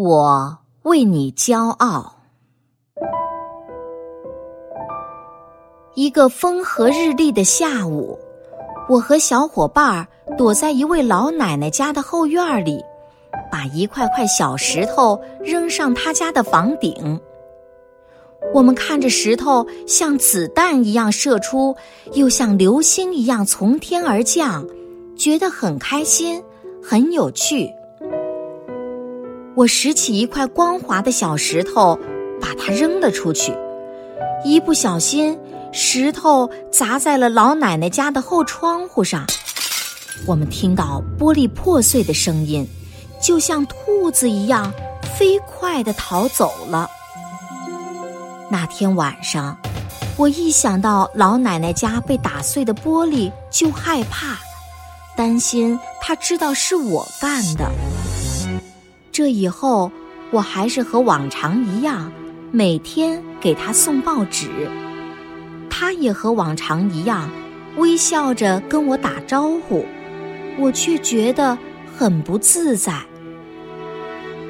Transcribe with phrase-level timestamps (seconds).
[0.00, 2.14] 我为你骄傲。
[5.96, 8.16] 一个风和日丽的下午，
[8.88, 10.06] 我和小伙伴儿
[10.36, 12.80] 躲在一位老奶奶家的后院里，
[13.50, 17.20] 把一块块小石头扔上她家的房顶。
[18.54, 21.74] 我们看着石头像子弹一样射出，
[22.12, 24.64] 又像流星一样从天而降，
[25.16, 26.40] 觉得很开心，
[26.80, 27.68] 很有趣。
[29.58, 31.98] 我拾起一块光滑的小石头，
[32.40, 33.52] 把它扔了出去。
[34.44, 35.36] 一不小心，
[35.72, 39.26] 石头砸在了老奶奶家的后窗户上。
[40.28, 42.64] 我们听到玻璃破碎的声音，
[43.20, 44.72] 就像兔子一样
[45.18, 46.88] 飞快地逃走了。
[48.48, 49.58] 那天晚上，
[50.16, 54.38] 我一想到老奶奶家被打碎的玻璃就害怕，
[55.16, 57.68] 担心她知道是我干的。
[59.18, 59.90] 这以后，
[60.30, 62.12] 我还是和往常一样，
[62.52, 64.46] 每天给他送报纸。
[65.68, 67.28] 他也和往常一样，
[67.78, 69.84] 微笑着跟我打招呼，
[70.56, 71.58] 我却觉得
[71.96, 72.94] 很不自在。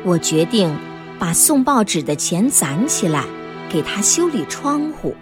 [0.05, 0.70] 我决定
[1.19, 3.25] 把送报纸的钱攒起来，
[3.70, 5.14] 给他修理窗户。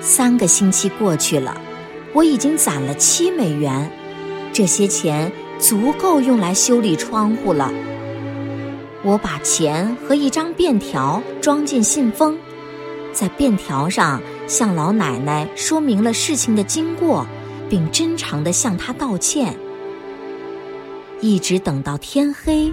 [0.00, 1.56] 三个星期过去了，
[2.12, 3.88] 我已经攒了七美元，
[4.52, 7.72] 这些钱足够用来修理窗户了。
[9.04, 12.36] 我把钱和一张便条装进信封，
[13.12, 17.24] 在便条上向老奶奶说明了事情的经过，
[17.70, 19.56] 并真诚地向她道歉。
[21.20, 22.72] 一直等到天黑，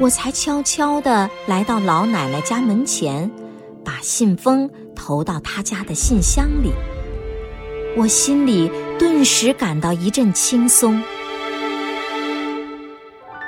[0.00, 3.30] 我才悄悄地来到老奶奶家门前，
[3.84, 6.72] 把信封投到她家的信箱里。
[7.96, 11.00] 我心里顿时感到一阵轻松。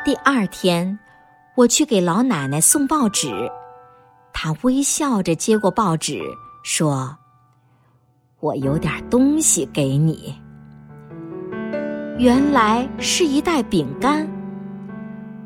[0.05, 0.98] 第二天。
[1.55, 3.28] 我去给老奶奶送报纸，
[4.33, 6.19] 她微笑着接过报纸，
[6.62, 7.14] 说
[8.41, 10.34] ：“我有点东西给你。”
[12.19, 14.26] 原来是一袋饼干。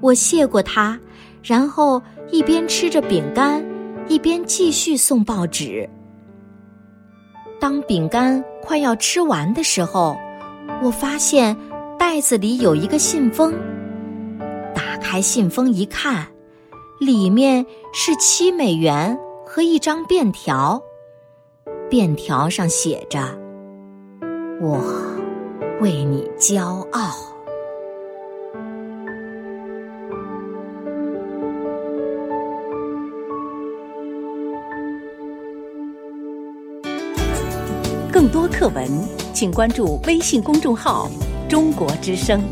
[0.00, 0.96] 我谢过她，
[1.42, 3.64] 然后一边吃着饼干，
[4.06, 5.88] 一边继续送报纸。
[7.58, 10.16] 当饼干快要吃完的时候，
[10.82, 11.56] 我发现
[11.98, 13.52] 袋子里有一个信封。
[15.08, 16.26] 开信封一看，
[16.98, 20.82] 里面是七美元和一张便条。
[21.88, 23.20] 便条上写着
[24.60, 24.82] ：“我
[25.80, 27.14] 为你骄傲。”
[38.12, 38.90] 更多课文，
[39.32, 41.08] 请关注微信公众号
[41.48, 42.42] “中国之声”。